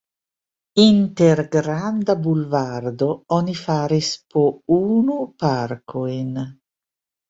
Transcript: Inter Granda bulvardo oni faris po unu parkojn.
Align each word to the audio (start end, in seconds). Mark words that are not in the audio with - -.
Inter 0.85 1.41
Granda 1.57 2.15
bulvardo 2.29 3.11
oni 3.39 3.57
faris 3.63 4.13
po 4.35 4.49
unu 4.83 5.23
parkojn. 5.45 6.39